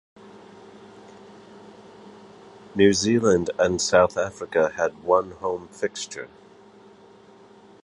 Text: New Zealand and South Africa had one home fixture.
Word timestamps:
New 2.73 2.91
Zealand 2.91 3.51
and 3.59 3.79
South 3.79 4.17
Africa 4.17 4.71
had 4.75 5.03
one 5.03 5.29
home 5.33 5.67
fixture. 5.67 6.27